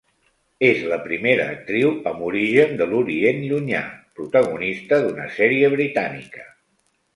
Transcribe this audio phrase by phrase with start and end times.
[0.69, 3.83] És la primera actriu amb origen de l'Orient Llunyà
[4.21, 6.51] protagonista d'una sèrie britànica.